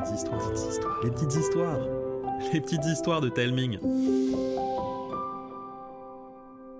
petites 0.00 0.14
histoires, 0.14 1.02
les 1.02 1.10
petites 1.10 1.34
histoires, 1.34 1.78
les 2.52 2.60
petites 2.60 2.84
histoires 2.86 3.20
de 3.20 3.28
Telming. 3.28 3.78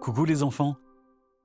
Coucou 0.00 0.24
les 0.24 0.42
enfants 0.42 0.76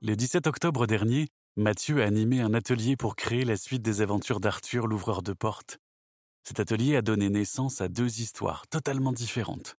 Le 0.00 0.16
17 0.16 0.46
octobre 0.46 0.86
dernier, 0.86 1.28
Mathieu 1.56 2.02
a 2.02 2.06
animé 2.06 2.40
un 2.40 2.54
atelier 2.54 2.96
pour 2.96 3.14
créer 3.16 3.44
la 3.44 3.56
suite 3.56 3.82
des 3.82 4.00
aventures 4.00 4.40
d'Arthur, 4.40 4.86
l'ouvreur 4.86 5.22
de 5.22 5.32
portes. 5.32 5.78
Cet 6.44 6.60
atelier 6.60 6.96
a 6.96 7.02
donné 7.02 7.28
naissance 7.28 7.80
à 7.80 7.88
deux 7.88 8.20
histoires 8.20 8.66
totalement 8.68 9.12
différentes. 9.12 9.76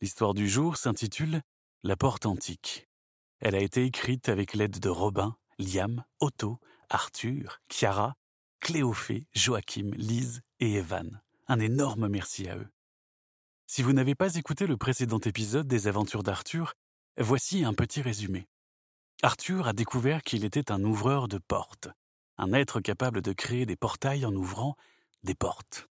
L'histoire 0.00 0.34
du 0.34 0.48
jour 0.48 0.76
s'intitule 0.76 1.40
La 1.82 1.96
porte 1.96 2.26
antique. 2.26 2.88
Elle 3.40 3.54
a 3.54 3.60
été 3.60 3.84
écrite 3.84 4.28
avec 4.28 4.54
l'aide 4.54 4.78
de 4.78 4.88
Robin, 4.88 5.36
Liam, 5.58 6.04
Otto, 6.20 6.58
Arthur, 6.90 7.60
Chiara, 7.68 8.14
Cléophée, 8.60 9.26
Joachim, 9.34 9.90
Lise 9.96 10.42
et 10.62 10.74
Evan. 10.74 11.20
Un 11.48 11.58
énorme 11.58 12.06
merci 12.06 12.48
à 12.48 12.56
eux. 12.56 12.68
Si 13.66 13.82
vous 13.82 13.92
n'avez 13.92 14.14
pas 14.14 14.36
écouté 14.36 14.68
le 14.68 14.76
précédent 14.76 15.18
épisode 15.18 15.66
des 15.66 15.88
aventures 15.88 16.22
d'Arthur, 16.22 16.74
voici 17.18 17.64
un 17.64 17.74
petit 17.74 18.00
résumé. 18.00 18.46
Arthur 19.24 19.66
a 19.66 19.72
découvert 19.72 20.22
qu'il 20.22 20.44
était 20.44 20.70
un 20.70 20.84
ouvreur 20.84 21.26
de 21.26 21.38
portes, 21.38 21.88
un 22.38 22.52
être 22.52 22.80
capable 22.80 23.22
de 23.22 23.32
créer 23.32 23.66
des 23.66 23.74
portails 23.74 24.24
en 24.24 24.32
ouvrant 24.32 24.76
des 25.24 25.34
portes. 25.34 25.88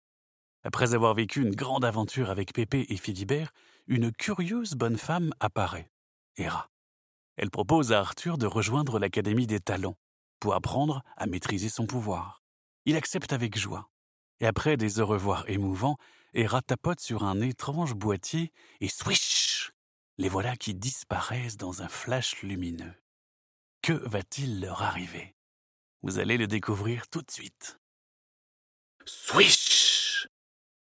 Après 0.63 0.95
avoir 0.95 1.13
vécu 1.13 1.43
une 1.43 1.55
grande 1.55 1.85
aventure 1.85 2.31
avec 2.31 2.55
Pépé 2.55 2.87
et 2.89 2.97
Philibert, 2.97 3.53
une 3.87 4.13
curieuse 4.13 4.73
bonne 4.73 4.97
femme 4.97 5.35
apparaît, 5.41 5.91
Hera. 6.39 6.71
Elle 7.37 7.51
propose 7.51 7.93
à 7.93 8.01
Arthur 8.01 8.39
de 8.39 8.47
rejoindre 8.47 8.99
l'Académie 8.99 9.47
des 9.47 9.61
Talents 9.61 9.99
pour 10.41 10.55
apprendre 10.55 11.03
à 11.19 11.27
maîtriser 11.27 11.69
son 11.69 11.87
pouvoir. 11.87 12.43
Il 12.87 12.97
accepte 12.97 13.35
avec 13.35 13.59
joie. 13.59 13.91
Et 14.45 14.47
après 14.47 14.77
des 14.77 15.01
au 15.01 15.07
revoir 15.07 15.49
émouvants, 15.49 15.97
Hera 16.35 16.61
tapote 16.61 17.01
sur 17.01 17.25
un 17.25 17.41
étrange 17.41 17.95
boîtier 17.95 18.53
et 18.83 18.89
swish 18.89 19.73
Les 20.19 20.29
voilà 20.29 20.55
qui 20.55 20.75
disparaissent 20.75 21.57
dans 21.57 21.81
un 21.81 21.89
flash 21.89 22.43
lumineux. 22.43 22.93
Que 23.81 23.95
va-t-il 24.07 24.61
leur 24.61 24.83
arriver? 24.83 25.35
Vous 26.03 26.19
allez 26.19 26.37
le 26.37 26.47
découvrir 26.47 27.09
tout 27.09 27.23
de 27.23 27.31
suite. 27.31 27.79
Swish 29.07 30.29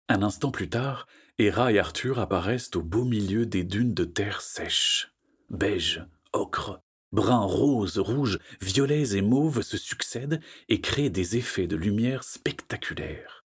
Un 0.08 0.24
instant 0.24 0.50
plus 0.50 0.68
tard, 0.68 1.06
Hera 1.38 1.70
et 1.70 1.78
Arthur 1.78 2.18
apparaissent 2.18 2.74
au 2.74 2.82
beau 2.82 3.04
milieu 3.04 3.46
des 3.46 3.62
dunes 3.62 3.94
de 3.94 4.04
terre 4.04 4.40
sèche. 4.40 5.12
Beige, 5.50 6.04
ocre, 6.32 6.80
brun, 7.12 7.44
rose, 7.44 7.98
rouge, 7.98 8.38
violets 8.60 9.16
et 9.16 9.22
mauves 9.22 9.62
se 9.62 9.76
succèdent 9.76 10.40
et 10.68 10.80
créent 10.80 11.10
des 11.10 11.36
effets 11.36 11.66
de 11.66 11.76
lumière 11.76 12.24
spectaculaires. 12.24 13.44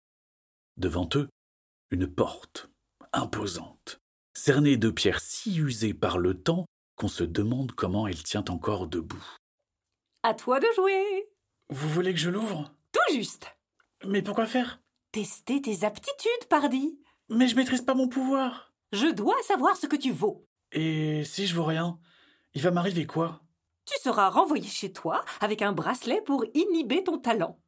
Devant 0.76 1.08
eux, 1.14 1.28
une 1.90 2.06
porte, 2.06 2.70
imposante, 3.12 3.98
cernée 4.34 4.76
de 4.76 4.90
pierres 4.90 5.20
si 5.20 5.58
usées 5.58 5.94
par 5.94 6.18
le 6.18 6.34
temps 6.34 6.66
qu'on 6.96 7.08
se 7.08 7.24
demande 7.24 7.72
comment 7.72 8.06
elle 8.06 8.22
tient 8.22 8.44
encore 8.48 8.86
debout. 8.86 9.24
À 10.22 10.34
toi 10.34 10.60
de 10.60 10.66
jouer. 10.74 11.28
Vous 11.68 11.88
voulez 11.88 12.12
que 12.12 12.20
je 12.20 12.30
l'ouvre? 12.30 12.72
Tout 12.92 13.14
juste. 13.14 13.46
Mais 14.04 14.22
pourquoi 14.22 14.46
faire? 14.46 14.80
Tester 15.12 15.62
tes 15.62 15.84
aptitudes, 15.84 16.48
pardi. 16.48 16.98
Mais 17.28 17.48
je 17.48 17.56
maîtrise 17.56 17.82
pas 17.82 17.94
mon 17.94 18.08
pouvoir. 18.08 18.74
Je 18.92 19.12
dois 19.12 19.36
savoir 19.42 19.76
ce 19.76 19.86
que 19.86 19.96
tu 19.96 20.12
vaux. 20.12 20.46
Et 20.72 21.24
si 21.24 21.46
je 21.46 21.54
vaux 21.54 21.64
rien, 21.64 21.98
il 22.54 22.62
va 22.62 22.70
m'arriver 22.70 23.06
quoi? 23.06 23.42
Tu 23.86 23.94
seras 24.02 24.28
renvoyé 24.28 24.68
chez 24.68 24.92
toi 24.92 25.24
avec 25.40 25.62
un 25.62 25.72
bracelet 25.72 26.20
pour 26.20 26.44
inhiber 26.54 27.04
ton 27.04 27.18
talent. 27.18 27.58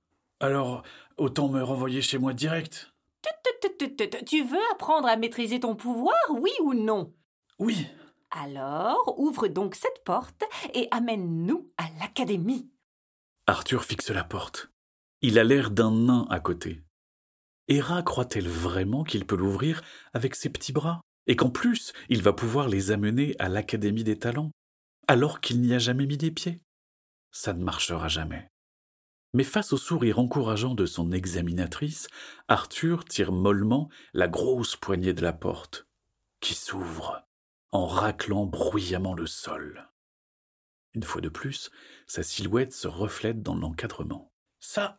Alors, 0.41 0.83
autant 1.17 1.49
me 1.49 1.63
renvoyer 1.63 2.03
chez 2.03 2.19
moi 2.19 2.33
direct. 2.35 2.93
Tu 4.27 4.45
veux 4.45 4.59
apprendre 4.73 5.09
à 5.09 5.17
maîtriser 5.17 5.61
ton 5.61 5.77
pouvoir, 5.77 6.17
oui 6.31 6.51
ou 6.63 6.75
non? 6.75 7.13
Oui. 7.59 7.87
Alors, 8.31 9.15
ouvre 9.19 9.49
donc 9.49 9.75
cette 9.75 10.05
porte 10.05 10.43
et 10.75 10.89
amène-nous 10.91 11.71
à 11.77 11.85
l'académie. 12.01 12.69
Arthur 13.47 13.85
fixe 13.85 14.11
la 14.11 14.25
porte. 14.25 14.71
Il 15.23 15.39
a 15.39 15.45
l'air 15.45 15.71
d'un 15.71 15.91
nain 15.91 16.27
à 16.31 16.41
côté. 16.41 16.83
Hera 17.69 18.03
croit-elle 18.03 18.49
vraiment 18.49 19.05
qu'il 19.05 19.27
peut 19.27 19.37
l'ouvrir 19.37 19.83
avec 20.13 20.35
ses 20.35 20.51
petits 20.51 20.73
bras? 20.73 21.01
Et 21.27 21.37
qu'en 21.37 21.51
plus 21.51 21.93
il 22.09 22.23
va 22.23 22.33
pouvoir 22.33 22.69
les 22.69 22.91
amener 22.91 23.35
à 23.39 23.49
l'Académie 23.49 24.05
des 24.05 24.19
talents? 24.19 24.51
Alors 25.09 25.41
qu'il 25.41 25.61
n'y 25.63 25.75
a 25.75 25.79
jamais 25.79 26.07
mis 26.07 26.19
les 26.19 26.31
pieds 26.31 26.61
Ça 27.33 27.55
ne 27.55 27.65
marchera 27.65 28.09
jamais. 28.09 28.51
Mais 29.35 29.45
face 29.45 29.73
au 29.73 29.77
sourire 29.77 30.19
encourageant 30.19 30.75
de 30.75 30.87
son 30.87 31.13
examinatrice, 31.13 32.09
Arthur 32.47 33.05
tire 33.05 33.33
mollement 33.33 33.89
la 34.13 34.29
grosse 34.29 34.77
poignée 34.77 35.15
de 35.15 35.23
la 35.23 35.33
porte, 35.33 35.87
qui 36.41 36.55
s'ouvre 36.55 37.27
en 37.73 37.87
raclant 37.87 38.47
bruyamment 38.47 39.15
le 39.15 39.27
sol. 39.27 39.91
Une 40.95 41.03
fois 41.03 41.21
de 41.21 41.29
plus, 41.29 41.71
sa 42.07 42.23
silhouette 42.23 42.73
se 42.73 42.89
reflète 42.89 43.43
dans 43.43 43.55
l'encadrement. 43.55 44.33
Ça. 44.61 44.99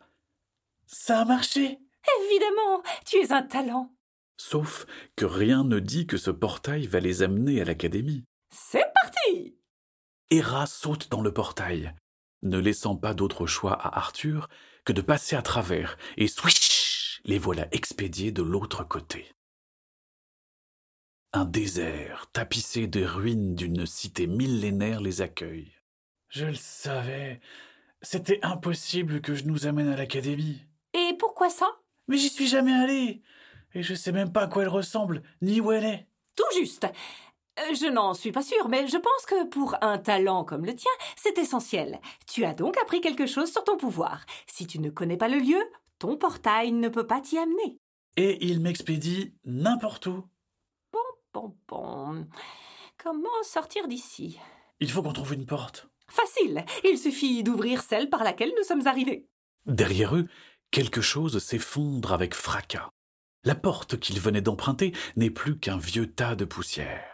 ça 0.86 1.22
a 1.22 1.26
marché 1.26 1.80
Évidemment, 2.22 2.82
tu 3.06 3.18
es 3.18 3.32
un 3.32 3.44
talent. 3.44 3.94
Sauf 4.38 4.86
que 5.16 5.26
rien 5.26 5.64
ne 5.64 5.80
dit 5.80 6.08
que 6.08 6.18
ce 6.18 6.32
portail 6.32 6.88
va 6.88 7.00
les 7.00 7.24
amener 7.24 7.62
à 7.62 7.66
l'académie. 7.66 8.24
C'est 8.52 8.86
parti 9.02 9.59
Hera 10.32 10.68
saute 10.68 11.10
dans 11.10 11.22
le 11.22 11.34
portail, 11.34 11.96
ne 12.44 12.60
laissant 12.60 12.96
pas 12.96 13.16
d'autre 13.16 13.48
choix 13.48 13.74
à 13.74 13.98
Arthur 13.98 14.48
que 14.86 14.94
de 14.94 15.02
passer 15.02 15.36
à 15.36 15.42
travers, 15.42 15.98
et 16.18 16.28
swish 16.28 17.20
Les 17.26 17.40
voilà 17.40 17.68
expédiés 17.72 18.32
de 18.32 18.44
l'autre 18.44 18.84
côté. 18.84 19.26
Un 21.34 21.46
désert 21.46 22.28
tapissé 22.32 22.86
de 22.88 23.04
ruines 23.04 23.56
d'une 23.56 23.88
cité 23.88 24.28
millénaire 24.28 25.02
les 25.02 25.22
accueille. 25.22 25.72
Je 26.30 26.46
le 26.46 26.56
savais. 26.56 27.40
C'était 28.04 28.40
impossible 28.44 29.22
que 29.22 29.34
je 29.34 29.46
nous 29.46 29.66
amène 29.66 29.90
à 29.90 29.98
l'académie. 29.98 30.62
Et 30.94 31.16
pourquoi 31.18 31.50
ça? 31.50 31.68
Mais 32.08 32.18
j'y 32.18 32.30
suis 32.30 32.48
jamais 32.48 32.74
allé. 32.74 33.24
Et 33.74 33.82
je 33.82 33.96
sais 33.96 34.12
même 34.12 34.32
pas 34.32 34.44
à 34.44 34.48
quoi 34.48 34.62
elle 34.62 34.70
ressemble, 34.70 35.24
ni 35.42 35.60
où 35.60 35.72
elle 35.72 35.86
est. 35.86 36.08
Tout 36.36 36.60
juste. 36.60 36.88
Euh, 37.62 37.74
Je 37.74 37.88
n'en 37.88 38.14
suis 38.14 38.32
pas 38.32 38.42
sûre, 38.42 38.70
mais 38.70 38.88
je 38.88 38.98
pense 38.98 39.26
que 39.28 39.46
pour 39.48 39.76
un 39.82 39.98
talent 39.98 40.44
comme 40.44 40.66
le 40.66 40.76
tien, 40.76 40.92
c'est 41.16 41.38
essentiel. 41.38 42.00
Tu 42.28 42.46
as 42.46 42.54
donc 42.54 42.78
appris 42.78 43.02
quelque 43.02 43.26
chose 43.26 43.52
sur 43.52 43.64
ton 43.64 43.78
pouvoir. 43.78 44.26
Si 44.48 44.68
tu 44.68 44.80
ne 44.80 44.90
connais 44.90 45.18
pas 45.18 45.28
le 45.28 45.40
lieu, 45.40 45.62
ton 46.00 46.18
portail 46.18 46.72
ne 46.72 46.90
peut 46.90 47.08
pas 47.08 47.22
t'y 47.22 47.38
amener. 47.38 47.78
Et 48.18 48.46
il 48.46 48.60
m'expédie 48.60 49.34
n'importe 49.46 50.08
où. 50.08 50.26
Bon, 51.34 51.56
bon. 51.68 52.28
Comment 53.02 53.44
sortir 53.44 53.88
d'ici? 53.88 54.40
Il 54.80 54.92
faut 54.92 55.04
qu'on 55.04 55.14
trouve 55.14 55.34
une 55.34 55.46
porte. 55.46 55.88
Facile. 56.08 56.66
Il 56.84 56.98
suffit 56.98 57.44
d'ouvrir 57.44 57.82
celle 57.84 58.10
par 58.10 58.24
laquelle 58.24 58.52
nous 58.58 58.64
sommes 58.64 58.88
arrivés. 58.88 59.28
Derrière 59.68 60.16
eux, 60.16 60.28
quelque 60.72 61.02
chose 61.02 61.38
s'effondre 61.38 62.14
avec 62.14 62.34
fracas. 62.34 62.90
La 63.44 63.56
porte 63.56 64.00
qu'ils 64.00 64.20
venaient 64.20 64.42
d'emprunter 64.42 64.92
n'est 65.16 65.30
plus 65.30 65.60
qu'un 65.60 65.78
vieux 65.78 66.12
tas 66.12 66.36
de 66.36 66.46
poussière. 66.46 67.06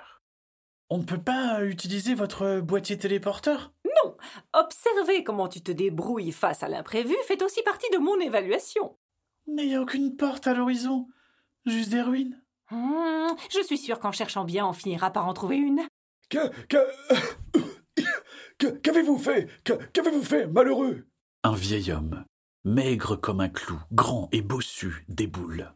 On 0.89 0.99
ne 0.99 1.03
peut 1.03 1.21
pas 1.21 1.63
utiliser 1.63 2.13
votre 2.13 2.59
boîtier 2.59 2.97
téléporteur? 2.97 3.73
Non. 4.03 4.15
Observer 4.53 5.23
comment 5.23 5.47
tu 5.47 5.61
te 5.61 5.71
débrouilles 5.71 6.31
face 6.31 6.61
à 6.63 6.67
l'imprévu 6.67 7.15
fait 7.27 7.41
aussi 7.41 7.61
partie 7.63 7.89
de 7.91 7.97
mon 7.97 8.19
évaluation. 8.19 8.97
Mais 9.47 9.63
il 9.63 9.69
n'y 9.69 9.75
a 9.75 9.81
aucune 9.81 10.15
porte 10.15 10.47
à 10.47 10.53
l'horizon. 10.53 11.07
Juste 11.65 11.89
des 11.89 12.01
ruines. 12.01 12.41
Hmm, 12.71 13.33
je 13.51 13.61
suis 13.63 13.77
sûre 13.77 13.99
qu'en 13.99 14.11
cherchant 14.11 14.43
bien, 14.45 14.67
on 14.67 14.73
finira 14.73 15.11
par 15.11 15.27
en 15.27 15.33
trouver 15.33 15.57
une. 15.57 15.81
Que. 16.29 16.49
Que. 16.67 16.77
que- 18.57 18.67
Qu'avez-vous 18.67 19.17
fait? 19.17 19.47
Que- 19.63 19.73
Qu'avez-vous 19.93 20.23
fait, 20.23 20.47
malheureux? 20.47 21.07
Un 21.43 21.53
vieil 21.55 21.91
homme, 21.91 22.25
maigre 22.63 23.15
comme 23.15 23.39
un 23.41 23.49
clou, 23.49 23.79
grand 23.91 24.29
et 24.31 24.41
bossu, 24.41 25.05
déboule. 25.07 25.73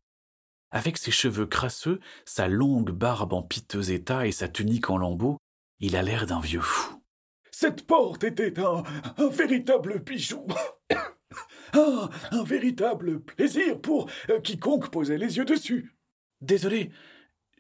Avec 0.72 0.98
ses 0.98 1.12
cheveux 1.12 1.48
crasseux, 1.48 2.00
sa 2.26 2.48
longue 2.48 2.92
barbe 2.92 3.34
en 3.34 3.42
piteux 3.42 3.92
état 3.92 4.28
et 4.28 4.32
sa 4.32 4.48
tunique 4.48 4.90
en 4.90 4.98
lambeaux, 4.98 5.38
il 5.80 5.96
a 5.96 6.04
l'air 6.04 6.26
d'un 6.26 6.40
vieux 6.40 6.62
fou. 6.62 7.02
Cette 7.52 7.88
porte 7.88 8.24
était 8.24 8.60
un, 8.60 8.84
un 9.18 9.28
véritable 9.30 10.00
bijou. 10.00 10.46
un, 11.74 12.10
un 12.32 12.44
véritable 12.44 13.20
plaisir 13.22 13.82
pour 13.82 14.10
euh, 14.30 14.40
quiconque 14.40 14.90
posait 14.90 15.18
les 15.18 15.38
yeux 15.38 15.46
dessus. 15.46 15.96
Désolé, 16.42 16.92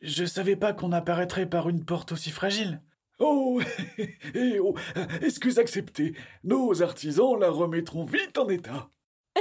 je 0.01 0.25
savais 0.25 0.55
pas 0.55 0.73
qu'on 0.73 0.91
apparaîtrait 0.91 1.49
par 1.49 1.67
une 1.67 1.83
porte 1.85 2.11
aussi 2.11 2.29
fragile. 2.31 2.81
Oh, 3.19 3.59
et 4.33 4.59
oh, 4.59 4.75
excuse 5.21 5.59
acceptée. 5.59 6.13
Nos 6.43 6.81
artisans 6.81 7.37
la 7.37 7.49
remettront 7.49 8.05
vite 8.05 8.37
en 8.37 8.47
état. 8.47 8.89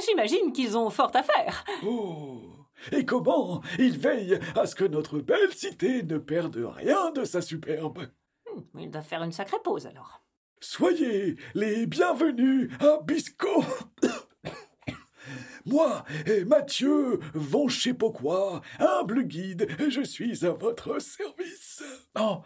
J'imagine 0.04 0.52
qu'ils 0.52 0.76
ont 0.76 0.90
fort 0.90 1.12
à 1.14 1.22
faire. 1.22 1.64
Oh, 1.84 2.57
et 2.92 3.04
comment 3.04 3.62
ils 3.78 3.98
veillent 3.98 4.38
à 4.54 4.66
ce 4.66 4.74
que 4.74 4.84
notre 4.84 5.18
belle 5.20 5.52
cité 5.52 6.02
ne 6.02 6.18
perde 6.18 6.56
rien 6.56 7.10
de 7.12 7.24
sa 7.24 7.40
superbe? 7.40 8.06
Hmm, 8.46 8.78
Ils 8.78 8.90
doivent 8.90 9.04
faire 9.06 9.22
une 9.22 9.32
sacrée 9.32 9.58
pause 9.62 9.86
alors. 9.86 10.22
Soyez 10.60 11.36
les 11.54 11.86
bienvenus 11.86 12.70
à 12.80 13.00
Bisco. 13.04 13.64
Moi, 15.66 16.04
Mathieu 16.46 17.20
von 17.34 17.68
Chepoquois, 17.68 18.62
humble 18.78 19.24
guide, 19.24 19.68
je 19.90 20.02
suis 20.02 20.44
à 20.46 20.50
votre 20.52 20.98
service. 21.00 21.82
Oh, 22.18 22.38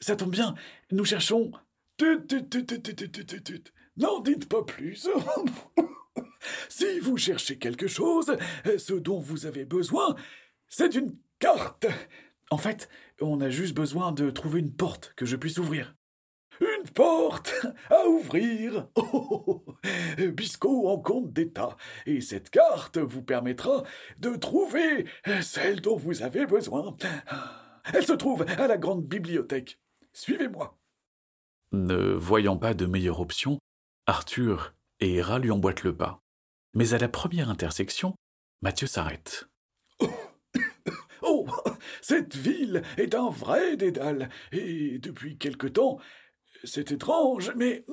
ça 0.00 0.16
tombe 0.16 0.30
bien, 0.30 0.54
nous 0.90 1.04
cherchons. 1.04 1.52
N'en 3.96 4.20
dites 4.20 4.48
pas 4.48 4.62
plus. 4.62 5.06
si 6.70 7.00
vous 7.00 7.18
cherchez 7.18 7.58
quelque 7.58 7.88
chose, 7.88 8.36
ce 8.78 8.94
dont 8.94 9.18
vous 9.18 9.44
avez 9.44 9.64
besoin, 9.64 10.14
c'est 10.68 10.94
une 10.94 11.16
carte. 11.38 11.86
En 12.50 12.58
fait, 12.58 12.88
on 13.20 13.40
a 13.40 13.50
juste 13.50 13.74
besoin 13.74 14.12
de 14.12 14.30
trouver 14.30 14.60
une 14.60 14.74
porte 14.74 15.12
que 15.16 15.26
je 15.26 15.36
puisse 15.36 15.58
ouvrir. 15.58 15.96
Une 16.60 16.88
porte 16.90 17.66
à 17.90 18.06
ouvrir. 18.06 18.88
Oh, 19.12 19.64
Bisco 20.18 20.88
en 20.88 20.98
compte 20.98 21.32
d'État. 21.32 21.76
Et 22.06 22.20
cette 22.20 22.50
carte 22.50 22.98
vous 22.98 23.22
permettra 23.22 23.82
de 24.18 24.36
trouver 24.36 25.06
celle 25.42 25.80
dont 25.80 25.96
vous 25.96 26.22
avez 26.22 26.46
besoin. 26.46 26.96
Elle 27.92 28.04
se 28.04 28.12
trouve 28.12 28.44
à 28.58 28.66
la 28.66 28.76
grande 28.76 29.06
bibliothèque. 29.06 29.80
Suivez-moi. 30.12 30.78
Ne 31.72 32.12
voyant 32.12 32.56
pas 32.56 32.74
de 32.74 32.86
meilleure 32.86 33.20
option, 33.20 33.58
Arthur 34.06 34.74
et 35.00 35.14
Hera 35.14 35.38
lui 35.38 35.50
emboîtent 35.50 35.84
le 35.84 35.96
pas. 35.96 36.22
Mais 36.74 36.94
à 36.94 36.98
la 36.98 37.08
première 37.08 37.50
intersection, 37.50 38.14
Mathieu 38.62 38.86
s'arrête. 38.86 39.48
Oh, 41.22 41.46
cette 42.00 42.34
ville 42.34 42.82
est 42.96 43.14
un 43.14 43.28
vrai 43.28 43.76
dédale, 43.76 44.30
et 44.52 44.98
depuis 44.98 45.36
quelque 45.36 45.66
temps, 45.66 45.98
c'est 46.64 46.92
étrange, 46.92 47.52
mais 47.56 47.84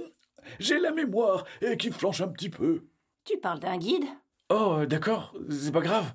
j'ai 0.59 0.79
la 0.79 0.91
mémoire 0.91 1.45
qui 1.77 1.91
flanche 1.91 2.21
un 2.21 2.29
petit 2.29 2.49
peu. 2.49 2.87
Tu 3.25 3.37
parles 3.37 3.59
d'un 3.59 3.77
guide? 3.77 4.05
Oh, 4.49 4.85
d'accord, 4.87 5.35
c'est 5.49 5.73
pas 5.73 5.81
grave. 5.81 6.13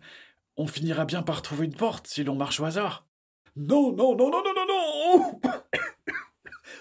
On 0.57 0.67
finira 0.67 1.05
bien 1.05 1.23
par 1.23 1.43
trouver 1.43 1.67
une 1.67 1.77
porte 1.77 2.07
si 2.07 2.25
l'on 2.25 2.35
marche 2.35 2.61
au 2.61 2.65
hasard. 2.65 3.07
Non, 3.57 3.93
non, 3.93 4.17
non, 4.17 4.31
non, 4.31 4.43
non, 4.43 4.55
non, 4.55 4.67
non 4.67 5.41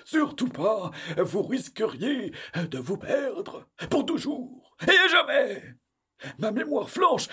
Surtout 0.06 0.48
pas, 0.48 0.92
vous 1.18 1.44
risqueriez 1.44 2.31
de 2.56 2.78
vous 2.78 2.98
perdre 2.98 3.68
pour 3.89 4.06
toujours 4.06 4.61
et 4.88 5.10
jamais. 5.10 5.75
Ma 6.39 6.51
mémoire 6.51 6.89
flanche, 6.89 7.28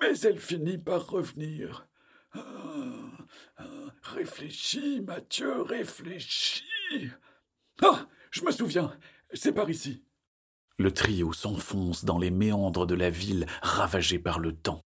mais 0.00 0.18
elle 0.20 0.40
finit 0.40 0.78
par 0.78 1.06
revenir. 1.06 1.86
Ah, 2.34 3.64
réfléchis, 4.02 5.00
Mathieu, 5.02 5.62
réfléchis. 5.62 7.10
Ah, 7.82 8.06
je 8.30 8.42
me 8.42 8.50
souviens, 8.50 8.96
c'est 9.32 9.52
par 9.52 9.70
ici. 9.70 10.02
Le 10.78 10.92
trio 10.92 11.32
s'enfonce 11.32 12.04
dans 12.04 12.18
les 12.18 12.30
méandres 12.30 12.86
de 12.86 12.94
la 12.94 13.10
ville 13.10 13.46
ravagée 13.62 14.18
par 14.18 14.38
le 14.38 14.56
temps. 14.56 14.82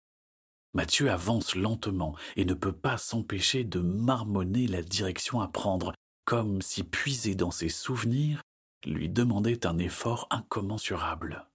Mathieu 0.75 1.11
avance 1.11 1.55
lentement 1.55 2.17
et 2.37 2.45
ne 2.47 2.55
peut 2.55 2.73
pas 2.73 2.97
s'empêcher 2.97 3.65
de 3.65 3.81
marmonner 3.81 4.67
la 4.67 4.83
direction 4.83 5.41
à 5.41 5.49
prendre, 5.49 5.93
comme 6.25 6.63
si 6.63 6.83
puiser 6.83 7.35
dans 7.35 7.51
ses 7.51 7.69
souvenirs 7.69 8.41
lui 8.85 9.09
demandait 9.09 9.67
un 9.67 9.79
effort 9.79 10.27
incommensurable. 10.31 11.47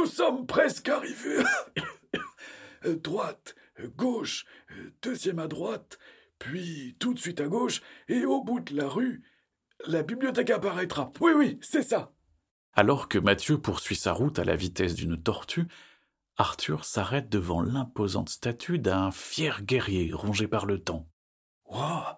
Nous 0.00 0.06
sommes 0.06 0.46
presque 0.46 0.88
arrivés. 0.88 1.44
droite, 3.02 3.54
gauche, 3.96 4.46
deuxième 5.02 5.38
à 5.38 5.46
droite, 5.46 5.98
puis 6.38 6.96
tout 6.98 7.12
de 7.12 7.18
suite 7.18 7.40
à 7.40 7.48
gauche, 7.48 7.82
et 8.08 8.24
au 8.24 8.42
bout 8.42 8.60
de 8.60 8.74
la 8.74 8.88
rue, 8.88 9.22
la 9.86 10.02
bibliothèque 10.02 10.48
apparaîtra. 10.48 11.12
Oui, 11.20 11.32
oui, 11.36 11.58
c'est 11.60 11.82
ça. 11.82 12.14
Alors 12.72 13.08
que 13.08 13.18
Mathieu 13.18 13.60
poursuit 13.60 13.94
sa 13.94 14.14
route 14.14 14.38
à 14.38 14.44
la 14.44 14.56
vitesse 14.56 14.94
d'une 14.94 15.22
tortue, 15.22 15.66
Arthur 16.38 16.86
s'arrête 16.86 17.28
devant 17.28 17.60
l'imposante 17.60 18.30
statue 18.30 18.78
d'un 18.78 19.10
fier 19.10 19.62
guerrier 19.62 20.12
rongé 20.14 20.48
par 20.48 20.64
le 20.64 20.82
temps. 20.82 21.10
Wow 21.66 22.16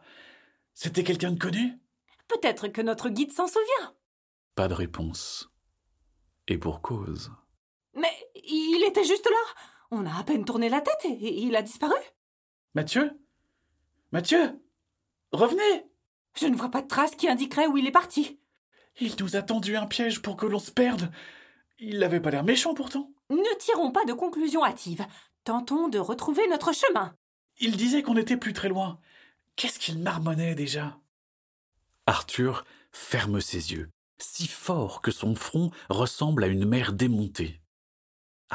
C'était 0.73 1.03
quelqu'un 1.03 1.33
de 1.33 1.39
connu? 1.41 1.81
Peut-être 2.29 2.69
que 2.69 2.81
notre 2.81 3.09
guide 3.09 3.33
s'en 3.33 3.49
souvient. 3.49 3.97
Pas 4.55 4.69
de 4.69 4.75
réponse. 4.75 5.51
Et 6.47 6.59
pour 6.59 6.81
cause. 6.81 7.33
Il 8.45 8.85
était 8.87 9.05
juste 9.05 9.29
là. 9.29 9.65
On 9.91 10.07
a 10.07 10.19
à 10.19 10.25
peine 10.25 10.45
tourné 10.45 10.69
la 10.69 10.81
tête 10.81 11.05
et 11.05 11.43
il 11.43 11.55
a 11.57 11.63
disparu. 11.63 11.95
Mathieu? 12.75 13.11
Mathieu? 14.11 14.59
Revenez 15.33 15.87
Je 16.35 16.47
ne 16.47 16.57
vois 16.57 16.71
pas 16.71 16.83
de 16.83 16.89
trace 16.89 17.15
qui 17.15 17.29
indiquerait 17.29 17.67
où 17.67 17.77
il 17.77 17.87
est 17.87 17.93
parti. 17.93 18.39
Il 19.01 19.15
nous 19.21 19.37
a 19.37 19.43
tendu 19.43 19.77
un 19.77 19.87
piège 19.87 20.21
pour 20.21 20.37
que 20.37 20.47
l'on 20.47 20.59
se 20.59 20.71
perde. 20.71 21.11
Il 21.79 21.99
n'avait 21.99 22.21
pas 22.21 22.31
l'air 22.31 22.45
méchant 22.45 22.75
pourtant. 22.75 23.11
Ne 23.31 23.59
tirons 23.59 23.91
pas 23.91 24.05
de 24.05 24.13
conclusions 24.13 24.65
hâtives. 24.65 25.07
Tentons 25.45 25.89
de 25.89 25.99
retrouver 25.99 26.47
notre 26.49 26.73
chemin. 26.73 27.15
Il 27.59 27.77
disait 27.77 28.03
qu'on 28.03 28.15
n'était 28.15 28.37
plus 28.37 28.53
très 28.53 28.69
loin. 28.69 29.01
Qu'est-ce 29.57 29.79
qu'il 29.79 29.99
marmonnait 29.99 30.55
déjà? 30.55 30.99
Arthur 32.07 32.65
ferme 32.91 33.41
ses 33.41 33.73
yeux, 33.73 33.91
si 34.19 34.47
fort 34.47 35.01
que 35.01 35.11
son 35.11 35.35
front 35.35 35.71
ressemble 35.89 36.45
à 36.45 36.49
une 36.49 36.67
mer 36.67 36.93
démontée. 36.93 37.62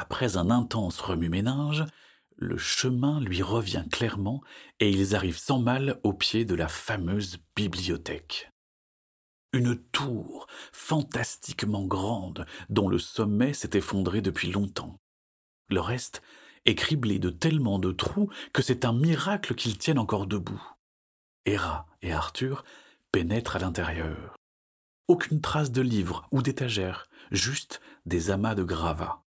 Après 0.00 0.36
un 0.36 0.48
intense 0.52 1.00
remue-ménage, 1.00 1.84
le 2.36 2.56
chemin 2.56 3.20
lui 3.20 3.42
revient 3.42 3.84
clairement 3.90 4.40
et 4.78 4.88
ils 4.90 5.16
arrivent 5.16 5.40
sans 5.40 5.58
mal 5.58 5.98
au 6.04 6.12
pied 6.12 6.44
de 6.44 6.54
la 6.54 6.68
fameuse 6.68 7.38
bibliothèque. 7.56 8.52
Une 9.52 9.76
tour 9.76 10.46
fantastiquement 10.72 11.84
grande 11.84 12.46
dont 12.68 12.88
le 12.88 13.00
sommet 13.00 13.52
s'est 13.52 13.76
effondré 13.76 14.20
depuis 14.20 14.52
longtemps. 14.52 15.00
Le 15.68 15.80
reste 15.80 16.22
est 16.64 16.76
criblé 16.76 17.18
de 17.18 17.30
tellement 17.30 17.80
de 17.80 17.90
trous 17.90 18.30
que 18.52 18.62
c'est 18.62 18.84
un 18.84 18.92
miracle 18.92 19.56
qu'ils 19.56 19.78
tiennent 19.78 19.98
encore 19.98 20.28
debout. 20.28 20.62
Héra 21.44 21.88
et 22.02 22.12
Arthur 22.12 22.62
pénètrent 23.10 23.56
à 23.56 23.58
l'intérieur. 23.58 24.36
Aucune 25.08 25.40
trace 25.40 25.72
de 25.72 25.82
livres 25.82 26.28
ou 26.30 26.40
d'étagères, 26.40 27.08
juste 27.32 27.80
des 28.06 28.30
amas 28.30 28.54
de 28.54 28.62
gravats. 28.62 29.24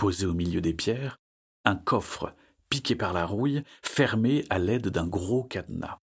Posé 0.00 0.24
au 0.24 0.32
milieu 0.32 0.62
des 0.62 0.72
pierres, 0.72 1.20
un 1.66 1.76
coffre 1.76 2.34
piqué 2.70 2.96
par 2.96 3.12
la 3.12 3.26
rouille, 3.26 3.64
fermé 3.82 4.46
à 4.48 4.58
l'aide 4.58 4.88
d'un 4.88 5.06
gros 5.06 5.44
cadenas. 5.44 5.98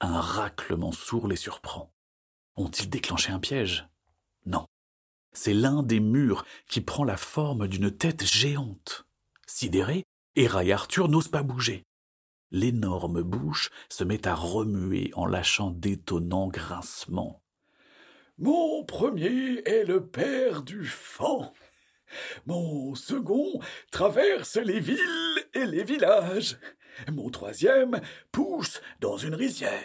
Un 0.00 0.18
raclement 0.18 0.90
sourd 0.90 1.28
les 1.28 1.36
surprend. 1.36 1.92
Ont-ils 2.56 2.88
déclenché 2.88 3.30
un 3.30 3.40
piège? 3.40 3.86
Non. 4.46 4.64
C'est 5.34 5.52
l'un 5.52 5.82
des 5.82 6.00
murs 6.00 6.46
qui 6.66 6.80
prend 6.80 7.04
la 7.04 7.18
forme 7.18 7.68
d'une 7.68 7.94
tête 7.94 8.24
géante. 8.24 9.06
Sidérés, 9.46 10.06
Héra 10.34 10.64
et 10.64 10.72
Arthur 10.72 11.10
n'osent 11.10 11.28
pas 11.28 11.42
bouger. 11.42 11.84
L'énorme 12.52 13.22
bouche 13.22 13.68
se 13.90 14.02
met 14.02 14.26
à 14.26 14.34
remuer 14.34 15.10
en 15.12 15.26
lâchant 15.26 15.72
d'étonnants 15.72 16.48
grincements. 16.48 17.42
Mon 18.38 18.82
premier 18.86 19.60
est 19.66 19.84
le 19.84 20.06
père 20.06 20.62
du 20.62 20.86
fan. 20.86 21.50
Mon 22.46 22.94
second 22.94 23.60
traverse 23.90 24.56
les 24.56 24.80
villes 24.80 25.46
et 25.54 25.66
les 25.66 25.84
villages. 25.84 26.58
Mon 27.10 27.30
troisième 27.30 28.00
pousse 28.30 28.80
dans 29.00 29.16
une 29.16 29.34
rizière. 29.34 29.84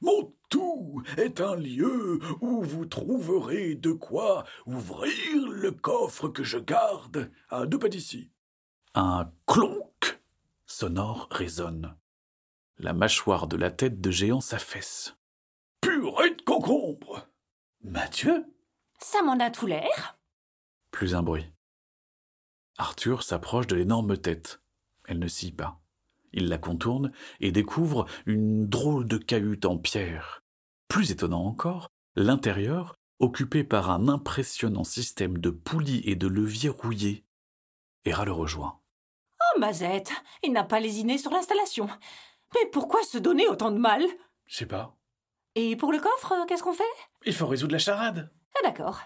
Mon 0.00 0.34
tout 0.48 1.02
est 1.16 1.40
un 1.40 1.54
lieu 1.54 2.18
où 2.40 2.62
vous 2.62 2.86
trouverez 2.86 3.76
de 3.76 3.92
quoi 3.92 4.44
ouvrir 4.66 5.48
le 5.48 5.70
coffre 5.70 6.28
que 6.28 6.42
je 6.42 6.58
garde 6.58 7.30
à 7.48 7.66
deux 7.66 7.78
pas 7.78 7.88
d'ici. 7.88 8.30
Un 8.94 9.30
clonk 9.46 10.20
sonore 10.66 11.28
résonne. 11.30 11.96
La 12.78 12.92
mâchoire 12.92 13.46
de 13.46 13.56
la 13.56 13.70
tête 13.70 14.00
de 14.00 14.10
géant 14.10 14.40
s'affaisse. 14.40 15.14
Purée 15.80 16.34
de 16.34 16.42
concombre 16.42 17.28
Mathieu? 17.82 18.44
Ça 18.98 19.22
m'en 19.22 19.38
a 19.38 19.50
tout 19.50 19.66
l'air. 19.66 20.18
Plus 20.92 21.16
un 21.16 21.22
bruit. 21.22 21.50
Arthur 22.78 23.24
s'approche 23.24 23.66
de 23.66 23.74
l'énorme 23.74 24.16
tête. 24.16 24.62
Elle 25.08 25.18
ne 25.18 25.26
scie 25.26 25.50
pas. 25.50 25.80
Il 26.32 26.48
la 26.48 26.58
contourne 26.58 27.12
et 27.40 27.50
découvre 27.50 28.06
une 28.26 28.68
drôle 28.68 29.08
de 29.08 29.18
cahute 29.18 29.64
en 29.64 29.78
pierre. 29.78 30.42
Plus 30.88 31.10
étonnant 31.10 31.44
encore, 31.44 31.88
l'intérieur, 32.14 32.94
occupé 33.18 33.64
par 33.64 33.90
un 33.90 34.08
impressionnant 34.08 34.84
système 34.84 35.38
de 35.38 35.50
poulies 35.50 36.02
et 36.04 36.14
de 36.14 36.28
leviers 36.28 36.68
rouillés. 36.70 37.24
Héra 38.04 38.24
le 38.24 38.32
rejoint. 38.32 38.80
Oh, 39.40 39.60
Mazette, 39.60 40.12
il 40.42 40.52
n'a 40.52 40.64
pas 40.64 40.80
lésiné 40.80 41.18
sur 41.18 41.30
l'installation. 41.30 41.88
Mais 42.54 42.66
pourquoi 42.70 43.02
se 43.02 43.18
donner 43.18 43.48
autant 43.48 43.70
de 43.70 43.78
mal? 43.78 44.04
Je 44.46 44.56
sais 44.56 44.66
pas. 44.66 44.96
Et 45.54 45.76
pour 45.76 45.92
le 45.92 46.00
coffre, 46.00 46.34
qu'est-ce 46.46 46.62
qu'on 46.62 46.72
fait? 46.72 46.84
Il 47.24 47.34
faut 47.34 47.46
résoudre 47.46 47.72
la 47.72 47.78
charade. 47.78 48.30
Ah, 48.56 48.68
d'accord. 48.68 49.00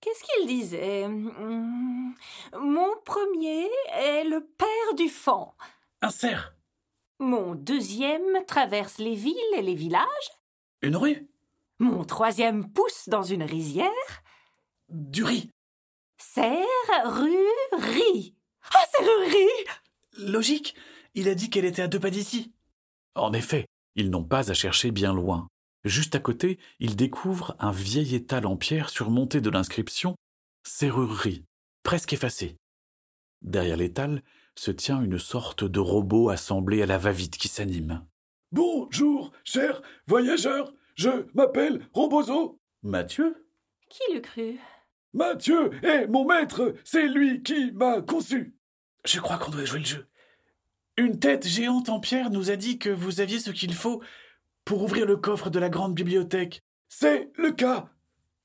Qu'est-ce 0.00 0.22
qu'il 0.24 0.46
disait? 0.46 1.04
Hum, 1.04 2.14
Mon 2.58 2.90
premier 3.04 3.68
est 3.94 4.24
le 4.24 4.44
père 4.56 4.94
du 4.96 5.08
fan. 5.08 5.46
Un 6.02 6.10
cerf 6.10 6.54
Mon 7.18 7.54
deuxième 7.54 8.44
traverse 8.46 8.98
les 8.98 9.14
villes 9.14 9.34
et 9.56 9.62
les 9.62 9.74
villages. 9.74 10.30
Une 10.82 10.96
rue 10.96 11.28
Mon 11.78 12.04
troisième 12.04 12.70
pousse 12.72 13.08
dans 13.08 13.22
une 13.22 13.42
rizière. 13.42 13.90
Du 14.88 15.24
riz 15.24 15.50
Serre, 16.18 16.64
rue, 17.04 17.48
riz. 17.72 18.34
Ah, 18.74 18.84
serrurerie 18.92 19.66
Logique, 20.18 20.74
il 21.14 21.28
a 21.28 21.34
dit 21.34 21.50
qu'elle 21.50 21.64
était 21.64 21.82
à 21.82 21.88
deux 21.88 22.00
pas 22.00 22.10
d'ici. 22.10 22.52
En 23.14 23.32
effet, 23.32 23.66
ils 23.96 24.10
n'ont 24.10 24.24
pas 24.24 24.50
à 24.50 24.54
chercher 24.54 24.90
bien 24.90 25.12
loin. 25.12 25.48
Juste 25.86 26.16
à 26.16 26.18
côté, 26.18 26.58
ils 26.80 26.96
découvrent 26.96 27.54
un 27.60 27.70
vieil 27.70 28.16
étal 28.16 28.44
en 28.44 28.56
pierre 28.56 28.88
surmonté 28.88 29.40
de 29.40 29.50
l'inscription 29.50 30.16
Serrurerie, 30.64 31.44
presque 31.84 32.12
effacée. 32.12 32.56
Derrière 33.40 33.76
l'étal 33.76 34.24
se 34.56 34.72
tient 34.72 35.00
une 35.00 35.20
sorte 35.20 35.62
de 35.62 35.78
robot 35.78 36.28
assemblé 36.28 36.82
à 36.82 36.86
la 36.86 36.98
va-vite 36.98 37.36
qui 37.36 37.46
s'anime. 37.46 38.04
Bonjour, 38.50 39.30
cher 39.44 39.80
voyageur, 40.08 40.74
je 40.96 41.28
m'appelle 41.34 41.86
Robozo. 41.92 42.58
Mathieu? 42.82 43.46
Qui 43.88 44.12
l'eût 44.12 44.22
cru 44.22 44.58
Mathieu 45.14 45.70
est 45.84 46.08
mon 46.08 46.26
maître, 46.26 46.74
c'est 46.82 47.06
lui 47.06 47.44
qui 47.44 47.70
m'a 47.70 48.02
conçu. 48.02 48.56
Je 49.04 49.20
crois 49.20 49.38
qu'on 49.38 49.52
doit 49.52 49.64
jouer 49.64 49.78
le 49.78 49.84
jeu. 49.84 50.08
Une 50.96 51.20
tête 51.20 51.46
géante 51.46 51.90
en 51.90 52.00
pierre 52.00 52.30
nous 52.30 52.50
a 52.50 52.56
dit 52.56 52.80
que 52.80 52.90
vous 52.90 53.20
aviez 53.20 53.38
ce 53.38 53.52
qu'il 53.52 53.72
faut 53.72 54.02
pour 54.66 54.82
ouvrir 54.82 55.06
le 55.06 55.16
coffre 55.16 55.48
de 55.48 55.58
la 55.58 55.70
grande 55.70 55.94
bibliothèque. 55.94 56.60
C'est 56.88 57.30
le 57.36 57.52
cas. 57.52 57.88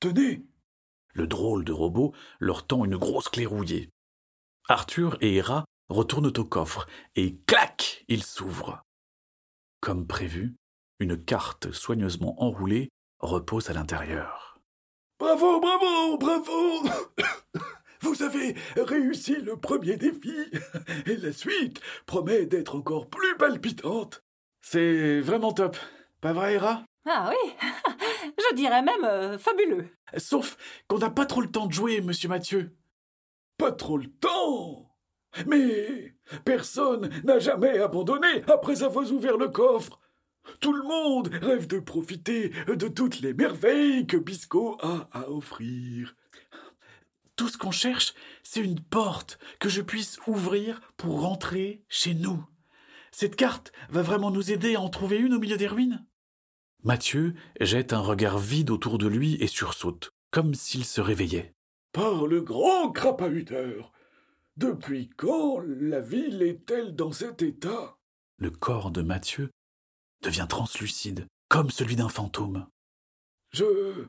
Tenez. 0.00 0.46
Le 1.12 1.26
drôle 1.26 1.64
de 1.64 1.72
robot 1.72 2.14
leur 2.38 2.66
tend 2.66 2.86
une 2.86 2.96
grosse 2.96 3.28
clé 3.28 3.44
rouillée. 3.44 3.90
Arthur 4.68 5.18
et 5.20 5.34
Hera 5.36 5.66
retournent 5.90 6.32
au 6.34 6.44
coffre 6.44 6.86
et 7.16 7.36
clac, 7.46 8.04
il 8.08 8.22
s'ouvre. 8.22 8.82
Comme 9.80 10.06
prévu, 10.06 10.54
une 11.00 11.22
carte 11.22 11.72
soigneusement 11.72 12.40
enroulée 12.40 12.88
repose 13.18 13.68
à 13.68 13.72
l'intérieur. 13.72 14.60
Bravo, 15.18 15.60
bravo, 15.60 16.18
bravo 16.18 16.88
Vous 18.00 18.22
avez 18.22 18.54
réussi 18.76 19.36
le 19.36 19.56
premier 19.56 19.96
défi 19.96 20.34
et 21.06 21.16
la 21.16 21.32
suite 21.32 21.80
promet 22.06 22.46
d'être 22.46 22.76
encore 22.76 23.08
plus 23.08 23.36
palpitante. 23.36 24.22
C'est 24.60 25.20
vraiment 25.20 25.52
top. 25.52 25.76
Pas 26.22 26.32
vrai, 26.32 26.54
Hera? 26.54 26.82
Ah 27.06 27.30
oui, 27.30 27.52
je 28.38 28.54
dirais 28.54 28.80
même 28.80 29.04
euh, 29.04 29.36
fabuleux. 29.36 29.90
Sauf 30.16 30.56
qu'on 30.88 30.98
n'a 30.98 31.10
pas 31.10 31.26
trop 31.26 31.42
le 31.42 31.50
temps 31.50 31.66
de 31.66 31.72
jouer, 31.72 32.00
monsieur 32.00 32.30
Mathieu. 32.30 32.74
Pas 33.58 33.72
trop 33.72 33.98
le 33.98 34.06
temps 34.06 34.92
mais 35.46 36.14
personne 36.44 37.10
n'a 37.24 37.38
jamais 37.38 37.78
abandonné 37.78 38.42
après 38.48 38.82
avoir 38.82 39.10
ouvert 39.12 39.36
le 39.36 39.48
coffre. 39.48 39.98
Tout 40.60 40.72
le 40.72 40.82
monde 40.82 41.28
rêve 41.40 41.66
de 41.66 41.78
profiter 41.78 42.50
de 42.66 42.88
toutes 42.88 43.20
les 43.20 43.32
merveilles 43.32 44.06
que 44.06 44.16
Bisco 44.16 44.76
a 44.82 45.08
à 45.12 45.30
offrir. 45.30 46.16
Tout 47.36 47.48
ce 47.48 47.56
qu'on 47.56 47.70
cherche, 47.70 48.12
c'est 48.42 48.60
une 48.60 48.80
porte 48.80 49.38
que 49.58 49.68
je 49.68 49.80
puisse 49.80 50.18
ouvrir 50.26 50.80
pour 50.96 51.22
rentrer 51.22 51.84
chez 51.88 52.14
nous. 52.14 52.44
Cette 53.10 53.36
carte 53.36 53.72
va 53.88 54.02
vraiment 54.02 54.30
nous 54.30 54.50
aider 54.52 54.74
à 54.74 54.80
en 54.80 54.88
trouver 54.88 55.18
une 55.18 55.34
au 55.34 55.38
milieu 55.38 55.56
des 55.56 55.66
ruines? 55.66 56.04
Mathieu 56.84 57.34
jette 57.60 57.92
un 57.92 58.00
regard 58.00 58.38
vide 58.38 58.70
autour 58.70 58.98
de 58.98 59.06
lui 59.06 59.34
et 59.40 59.46
sursaute, 59.46 60.12
comme 60.30 60.54
s'il 60.54 60.84
se 60.84 61.00
réveillait. 61.00 61.54
Par 61.92 62.26
le 62.26 62.40
grand 62.40 62.90
crapahuteur 62.90 63.92
depuis 64.56 65.08
quand 65.16 65.60
la 65.60 66.00
ville 66.00 66.42
est-elle 66.42 66.94
dans 66.94 67.12
cet 67.12 67.42
état? 67.42 67.96
Le 68.38 68.50
corps 68.50 68.90
de 68.90 69.02
Mathieu 69.02 69.50
devient 70.22 70.46
translucide, 70.48 71.26
comme 71.48 71.70
celui 71.70 71.96
d'un 71.96 72.08
fantôme. 72.08 72.66
Je. 73.50 74.06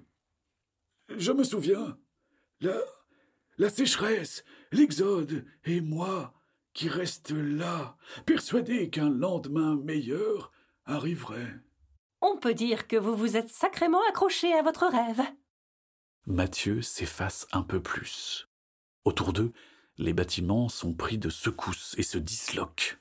Je 1.16 1.32
me 1.32 1.44
souviens. 1.44 1.98
La. 2.60 2.76
La 3.58 3.70
sécheresse, 3.70 4.44
l'exode, 4.72 5.46
et 5.64 5.80
moi, 5.80 6.34
qui 6.74 6.90
reste 6.90 7.30
là, 7.32 7.96
persuadé 8.26 8.90
qu'un 8.90 9.12
lendemain 9.12 9.76
meilleur 9.76 10.52
arriverait. 10.86 11.60
On 12.26 12.38
peut 12.38 12.54
dire 12.54 12.88
que 12.88 12.96
vous 12.96 13.18
vous 13.18 13.36
êtes 13.36 13.50
sacrément 13.50 14.00
accroché 14.08 14.54
à 14.54 14.62
votre 14.62 14.88
rêve. 14.88 15.22
Mathieu 16.26 16.82
s'efface 16.82 17.46
un 17.52 17.64
peu 17.64 17.82
plus. 17.82 18.48
Autour 19.04 19.34
d'eux, 19.34 19.52
les 19.98 20.14
bâtiments 20.14 20.70
sont 20.70 20.94
pris 20.94 21.18
de 21.18 21.30
secousses 21.30 21.96
et 21.98 22.04
se 22.04 22.18
disloquent. 22.18 22.96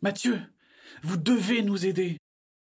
Mathieu, 0.00 0.40
vous 1.02 1.16
devez 1.16 1.62
nous 1.62 1.86
aider. 1.86 2.18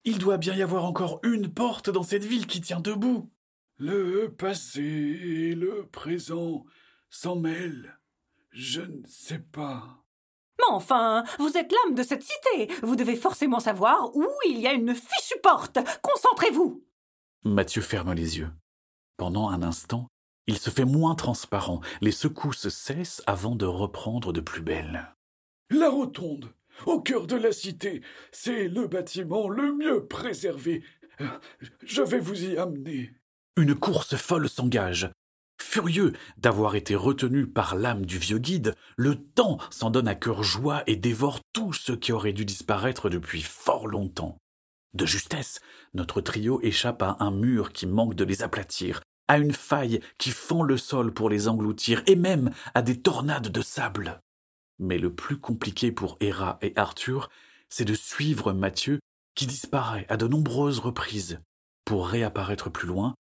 Il 0.06 0.20
doit 0.20 0.38
bien 0.38 0.56
y 0.56 0.62
avoir 0.62 0.86
encore 0.86 1.20
une 1.24 1.54
porte 1.54 1.90
dans 1.90 2.04
cette 2.04 2.24
ville 2.24 2.48
qui 2.48 2.62
tient 2.62 2.80
debout. 2.80 3.30
Le 3.78 4.34
passé 4.34 4.82
et 4.82 5.54
le 5.54 5.86
présent 5.88 6.64
s'en 7.10 7.36
mêlent. 7.36 8.00
Je 8.52 8.80
ne 8.80 9.06
sais 9.06 9.40
pas. 9.40 10.03
Mais 10.60 10.66
enfin, 10.70 11.24
vous 11.40 11.58
êtes 11.58 11.72
l'âme 11.72 11.96
de 11.96 12.04
cette 12.04 12.24
cité. 12.24 12.72
Vous 12.82 12.96
devez 12.96 13.16
forcément 13.16 13.60
savoir 13.60 14.16
où 14.16 14.28
il 14.46 14.60
y 14.60 14.68
a 14.68 14.74
une 14.74 14.94
fichue 14.94 15.40
porte. 15.42 15.80
Concentrez-vous. 16.02 16.84
Mathieu 17.44 17.82
ferme 17.82 18.14
les 18.14 18.38
yeux. 18.38 18.52
Pendant 19.18 19.50
un 19.50 19.64
instant, 19.64 20.08
il 20.48 20.58
se 20.58 20.70
fait 20.70 20.86
moins 20.86 21.16
transparent, 21.16 21.82
les 22.02 22.12
secousses 22.12 22.70
cessent 22.70 23.22
avant 23.26 23.56
de 23.56 23.66
reprendre 23.66 24.34
de 24.34 24.42
plus 24.42 24.62
belle. 24.62 25.14
La 25.70 25.90
rotonde, 25.90 26.54
au 26.86 27.00
cœur 27.02 27.28
de 27.28 27.36
la 27.36 27.52
cité, 27.52 28.02
c'est 28.32 28.68
le 28.68 28.88
bâtiment 28.88 29.48
le 29.48 29.74
mieux 29.74 30.06
préservé. 30.06 30.84
Je 31.84 32.02
vais 32.02 32.20
vous 32.20 32.46
y 32.46 32.58
amener. 32.58 33.14
Une 33.56 33.76
course 33.76 34.16
folle 34.16 34.50
s'engage. 34.50 35.10
Furieux 35.74 36.14
d'avoir 36.38 36.76
été 36.76 36.94
retenu 36.94 37.48
par 37.48 37.74
l'âme 37.74 38.06
du 38.06 38.20
vieux 38.20 38.38
guide, 38.38 38.76
le 38.96 39.16
temps 39.16 39.58
s'en 39.72 39.90
donne 39.90 40.08
à 40.08 40.14
cœur 40.14 40.44
joie 40.44 40.84
et 40.86 40.96
dévore 40.96 41.40
tout 41.52 41.74
ce 41.74 41.94
qui 41.94 42.12
aurait 42.12 42.32
dû 42.32 42.46
disparaître 42.46 43.10
depuis 43.10 43.42
fort 43.42 43.88
longtemps. 43.88 44.38
De 44.94 45.08
justesse, 45.08 45.62
notre 45.96 46.22
trio 46.22 46.62
échappe 46.62 47.02
à 47.02 47.18
un 47.22 47.32
mur 47.32 47.72
qui 47.74 47.88
manque 47.88 48.14
de 48.14 48.24
les 48.24 48.44
aplatir, 48.44 49.02
à 49.28 49.40
une 49.40 49.52
faille 49.52 50.00
qui 50.20 50.30
fend 50.30 50.62
le 50.62 50.78
sol 50.78 51.12
pour 51.12 51.28
les 51.28 51.48
engloutir, 51.48 52.04
et 52.06 52.16
même 52.16 52.52
à 52.76 52.84
des 52.84 53.02
tornades 53.02 53.50
de 53.50 53.62
sable. 53.64 54.22
Mais 54.78 55.00
le 55.00 55.12
plus 55.12 55.40
compliqué 55.40 55.92
pour 55.92 56.18
Héra 56.20 56.60
et 56.62 56.74
Arthur, 56.76 57.32
c'est 57.70 57.84
de 57.84 57.96
suivre 57.96 58.54
Mathieu, 58.54 59.00
qui 59.34 59.48
disparaît 59.48 60.06
à 60.08 60.18
de 60.18 60.28
nombreuses 60.28 60.78
reprises, 60.78 61.40
pour 61.84 62.08
réapparaître 62.08 62.70
plus 62.70 62.88
loin, 62.88 63.16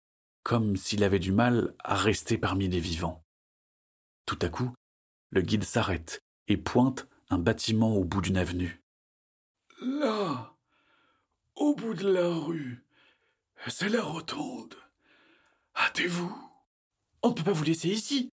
comme 0.42 0.76
s'il 0.76 1.04
avait 1.04 1.18
du 1.18 1.32
mal 1.32 1.74
à 1.80 1.94
rester 1.94 2.38
parmi 2.38 2.68
les 2.68 2.80
vivants. 2.80 3.24
Tout 4.26 4.38
à 4.42 4.48
coup, 4.48 4.72
le 5.30 5.42
guide 5.42 5.64
s'arrête 5.64 6.22
et 6.48 6.56
pointe 6.56 7.08
un 7.28 7.38
bâtiment 7.38 7.94
au 7.94 8.04
bout 8.04 8.20
d'une 8.20 8.36
avenue. 8.36 8.82
Là, 9.80 10.56
au 11.54 11.74
bout 11.74 11.94
de 11.94 12.10
la 12.10 12.28
rue, 12.28 12.84
c'est 13.68 13.88
la 13.88 14.02
rotonde. 14.02 14.74
Hâtez-vous. 15.76 16.34
On 17.22 17.30
ne 17.30 17.34
peut 17.34 17.44
pas 17.44 17.52
vous 17.52 17.64
laisser 17.64 17.88
ici. 17.88 18.30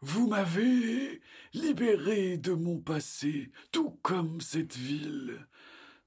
Vous 0.00 0.28
m'avez 0.28 1.20
libéré 1.52 2.38
de 2.38 2.52
mon 2.52 2.78
passé, 2.78 3.50
tout 3.72 3.98
comme 4.02 4.40
cette 4.40 4.76
ville. 4.76 5.48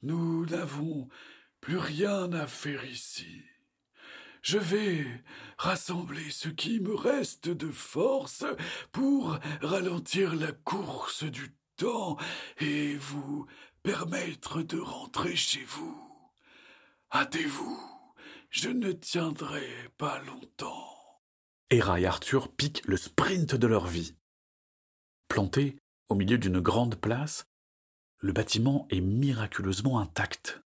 Nous 0.02 0.46
n'avons 0.46 1.10
plus 1.60 1.78
rien 1.78 2.32
à 2.32 2.48
faire 2.48 2.86
ici. 2.86 3.44
Je 4.42 4.58
vais 4.58 5.06
rassembler 5.58 6.32
ce 6.32 6.50
qui 6.50 6.80
me 6.80 6.96
reste 6.96 7.48
de 7.48 7.72
force 7.72 8.44
pour 8.92 9.38
ralentir 9.62 10.36
la 10.36 10.52
course 10.52 11.24
du 11.24 11.56
temps 11.78 12.18
et 12.60 12.96
vous 12.96 13.46
permettre 13.84 14.64
de 14.64 14.80
rentrer 14.80 15.36
chez 15.36 15.64
vous. 15.64 15.98
Hâtez-vous. 17.14 17.80
Je 18.50 18.70
ne 18.70 18.92
tiendrai 18.92 19.68
pas 19.98 20.20
longtemps. 20.24 20.88
Hera 21.70 22.00
et 22.02 22.06
Arthur 22.06 22.52
piquent 22.54 22.86
le 22.86 22.98
sprint 22.98 23.56
de 23.56 23.68
leur 23.68 23.88
vie. 23.88 24.16
Planté 25.30 25.78
au 26.10 26.16
milieu 26.16 26.38
d'une 26.38 26.60
grande 26.60 26.96
place, 26.96 27.46
le 28.18 28.34
bâtiment 28.34 28.88
est 28.90 29.00
miraculeusement 29.00 30.00
intact. 30.00 30.62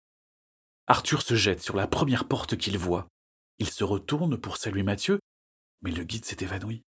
Arthur 0.88 1.22
se 1.22 1.36
jette 1.36 1.62
sur 1.62 1.76
la 1.76 1.88
première 1.88 2.28
porte 2.28 2.56
qu'il 2.56 2.78
voit. 2.78 3.08
Il 3.60 3.70
se 3.70 3.84
retourne 3.84 4.38
pour 4.38 4.58
saluer 4.58 4.84
Mathieu, 4.84 5.20
mais 5.82 5.92
le 5.92 6.04
guide 6.04 6.26
s'est 6.26 6.44
évanoui. 6.44 6.84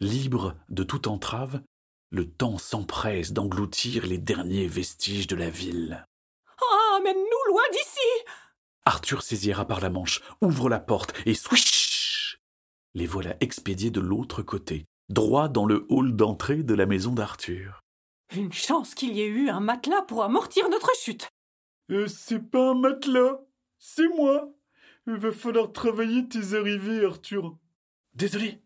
Libre 0.00 0.56
de 0.68 0.82
toute 0.82 1.06
entrave, 1.06 1.62
le 2.10 2.30
temps 2.30 2.58
s'empresse 2.58 3.32
d'engloutir 3.32 4.06
les 4.06 4.18
derniers 4.18 4.66
vestiges 4.66 5.26
de 5.26 5.36
la 5.36 5.50
ville. 5.50 6.04
Ah, 6.46 6.98
mais 7.02 7.14
nous 7.14 7.52
loin 7.52 7.62
d'ici 7.72 8.24
Arthur 8.84 9.22
saisira 9.22 9.66
par 9.66 9.80
la 9.80 9.90
manche, 9.90 10.20
ouvre 10.40 10.68
la 10.68 10.78
porte 10.78 11.14
et 11.26 11.34
swish 11.34 12.38
Les 12.94 13.06
voilà 13.06 13.36
expédiés 13.40 13.90
de 13.90 14.00
l'autre 14.00 14.42
côté, 14.42 14.84
droit 15.08 15.48
dans 15.48 15.64
le 15.64 15.86
hall 15.88 16.14
d'entrée 16.14 16.62
de 16.62 16.74
la 16.74 16.86
maison 16.86 17.12
d'Arthur. 17.12 17.80
Une 18.34 18.52
chance 18.52 18.94
qu'il 18.94 19.14
y 19.14 19.22
ait 19.22 19.26
eu 19.26 19.48
un 19.48 19.60
matelas 19.60 20.02
pour 20.02 20.22
amortir 20.22 20.68
notre 20.68 20.94
chute. 20.96 21.28
Euh, 21.90 22.06
c'est 22.08 22.50
pas 22.50 22.70
un 22.70 22.74
matelas, 22.74 23.40
c'est 23.78 24.08
moi. 24.08 24.50
Il 25.06 25.16
va 25.16 25.32
falloir 25.32 25.72
travailler 25.72 26.26
tes 26.28 26.54
arrivées, 26.54 27.04
Arthur. 27.04 27.58
Désolé. 28.14 28.62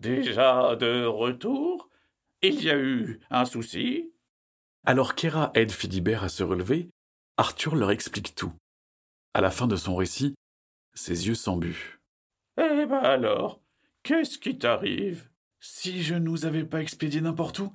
Déjà 0.00 0.76
de 0.76 1.06
retour 1.06 1.88
Il 2.42 2.62
y 2.62 2.70
a 2.70 2.78
eu 2.78 3.20
un 3.30 3.44
souci 3.44 4.12
Alors 4.84 5.14
qu'Héra 5.14 5.50
aide 5.54 5.70
Philibert 5.70 6.24
à 6.24 6.28
se 6.28 6.42
relever, 6.42 6.90
Arthur 7.36 7.76
leur 7.76 7.90
explique 7.90 8.34
tout. 8.34 8.52
À 9.32 9.40
la 9.40 9.50
fin 9.50 9.66
de 9.66 9.76
son 9.76 9.96
récit, 9.96 10.34
ses 10.92 11.28
yeux 11.28 11.34
s'embuent. 11.34 12.00
Eh 12.58 12.84
ben 12.86 12.98
alors, 12.98 13.62
qu'est-ce 14.02 14.38
qui 14.38 14.58
t'arrive? 14.58 15.30
Si 15.60 16.02
je 16.02 16.14
ne 16.14 16.20
nous 16.20 16.44
avais 16.44 16.64
pas 16.64 16.82
expédié 16.82 17.20
n'importe 17.20 17.60
où, 17.60 17.72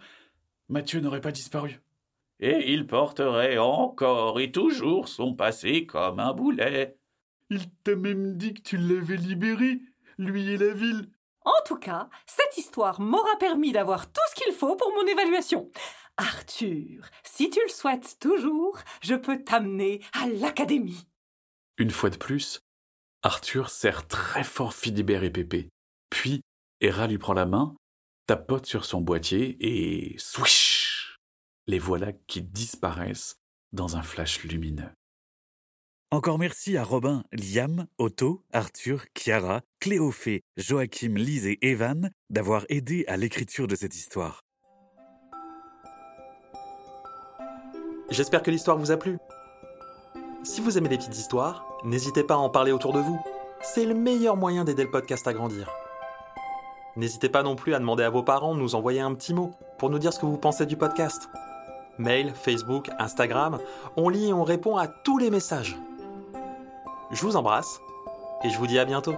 Mathieu 0.68 1.00
n'aurait 1.00 1.22
pas 1.22 1.32
disparu. 1.32 1.82
Et 2.40 2.72
il 2.72 2.86
porterait 2.86 3.58
encore 3.58 4.40
et 4.40 4.52
toujours 4.52 5.08
son 5.08 5.34
passé 5.34 5.88
comme 5.88 6.20
un 6.20 6.34
boulet. 6.34 6.99
Il 7.50 7.70
t'a 7.84 7.96
même 7.96 8.38
dit 8.38 8.54
que 8.54 8.62
tu 8.62 8.78
l'avais 8.78 9.18
libéré, 9.18 9.80
lui 10.18 10.50
et 10.52 10.58
la 10.58 10.74
ville. 10.74 11.10
En 11.46 11.64
tout 11.66 11.78
cas, 11.78 12.10
cette 12.28 12.58
histoire 12.58 13.02
m'aura 13.02 13.38
permis 13.40 13.72
d'avoir 13.72 14.12
tout 14.12 14.22
ce 14.30 14.44
qu'il 14.44 14.54
faut 14.54 14.76
pour 14.76 14.92
mon 14.94 15.06
évaluation. 15.08 15.72
Arthur, 16.18 17.06
si 17.24 17.50
tu 17.50 17.60
le 17.64 17.70
souhaites 17.70 18.18
toujours, 18.20 18.78
je 19.02 19.16
peux 19.16 19.44
t'amener 19.44 20.02
à 20.14 20.28
l'académie. 20.28 21.08
Une 21.78 21.92
fois 21.92 22.10
de 22.10 22.18
plus, 22.18 22.60
Arthur 23.24 23.70
serre 23.70 24.08
très 24.08 24.44
fort 24.44 24.74
Philibert 24.74 25.24
et 25.24 25.30
Pépé. 25.30 25.70
Puis, 26.10 26.42
Héra 26.82 27.08
lui 27.08 27.18
prend 27.18 27.34
la 27.34 27.46
main, 27.46 27.76
tapote 28.28 28.66
sur 28.66 28.86
son 28.86 29.02
boîtier 29.02 29.58
et 29.60 30.18
swish 30.20 31.18
Les 31.68 31.80
voilà 31.80 32.12
qui 32.28 32.42
disparaissent 32.42 33.38
dans 33.72 33.96
un 33.96 34.04
flash 34.04 34.44
lumineux. 34.44 34.92
Encore 36.12 36.40
merci 36.40 36.76
à 36.76 36.84
Robin, 36.84 37.24
Liam, 37.32 37.86
Otto, 38.00 38.42
Arthur, 38.52 39.06
Chiara, 39.14 39.62
Cléophée, 39.80 40.42
Joachim, 40.58 41.14
Lise 41.14 41.46
et 41.46 41.60
Evan 41.62 42.10
d'avoir 42.32 42.66
aidé 42.70 43.06
à 43.08 43.16
l'écriture 43.16 43.68
de 43.68 43.76
cette 43.76 43.96
histoire. 43.96 44.42
J'espère 48.10 48.42
que 48.42 48.50
l'histoire 48.50 48.76
vous 48.76 48.90
a 48.90 48.98
plu. 48.98 49.20
Si 50.44 50.62
vous 50.62 50.80
aimez 50.80 50.90
les 50.90 50.98
petites 50.98 51.16
histoires, 51.16 51.64
n'hésitez 51.84 52.24
pas 52.24 52.34
à 52.34 52.38
en 52.38 52.50
parler 52.50 52.72
autour 52.72 52.92
de 52.92 53.00
vous. 53.00 53.22
C'est 53.62 53.86
le 53.86 53.94
meilleur 53.94 54.36
moyen 54.36 54.64
d'aider 54.64 54.86
le 54.86 54.90
podcast 54.90 55.28
à 55.28 55.34
grandir. 55.34 55.70
N'hésitez 56.96 57.30
pas 57.30 57.44
non 57.44 57.56
plus 57.56 57.76
à 57.76 57.80
demander 57.80 58.04
à 58.04 58.10
vos 58.10 58.24
parents 58.24 58.56
de 58.56 58.60
nous 58.60 58.74
envoyer 58.74 59.00
un 59.00 59.14
petit 59.14 59.36
mot 59.36 59.52
pour 59.78 59.92
nous 59.92 60.00
dire 60.00 60.12
ce 60.12 60.18
que 60.18 60.26
vous 60.26 60.40
pensez 60.40 60.66
du 60.66 60.76
podcast. 60.76 61.30
Mail, 62.00 62.34
Facebook, 62.34 62.90
Instagram, 62.98 63.60
on 63.96 64.10
lit 64.10 64.30
et 64.30 64.34
on 64.34 64.44
répond 64.44 64.76
à 64.76 64.88
tous 64.88 65.20
les 65.20 65.30
messages. 65.30 65.78
Je 67.12 67.22
vous 67.22 67.36
embrasse 67.36 67.82
et 68.44 68.50
je 68.50 68.58
vous 68.58 68.68
dis 68.68 68.78
à 68.78 68.86
bientôt. 68.86 69.16